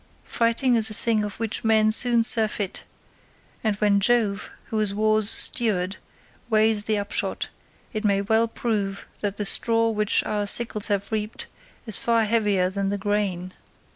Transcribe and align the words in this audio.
Fighting 0.25 0.73
is 0.73 0.89
a 0.89 0.95
thing 0.95 1.23
of 1.23 1.39
which 1.39 1.63
men 1.63 1.91
soon 1.91 2.23
surfeit, 2.23 2.85
and 3.63 3.75
when 3.75 3.99
Jove, 3.99 4.49
who 4.69 4.79
is 4.79 4.95
war's 4.95 5.29
steward, 5.29 5.97
weighs 6.49 6.85
the 6.85 6.97
upshot, 6.97 7.49
it 7.93 8.03
may 8.03 8.19
well 8.19 8.47
prove 8.47 9.05
that 9.19 9.37
the 9.37 9.45
straw 9.45 9.91
which 9.91 10.23
our 10.23 10.47
sickles 10.47 10.87
have 10.87 11.11
reaped 11.11 11.45
is 11.85 11.99
far 11.99 12.23
heavier 12.25 12.67
than 12.71 12.89
the 12.89 12.97
grain. 12.97 13.53